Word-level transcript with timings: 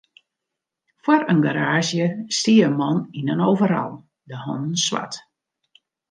Foar 1.05 1.23
in 1.33 1.41
garaazje 1.45 2.07
stie 2.37 2.65
in 2.69 2.75
man 2.79 2.97
yn 3.19 3.31
in 3.33 3.45
overal, 3.51 3.93
de 4.29 4.37
hannen 4.43 4.75
swart. 4.85 5.13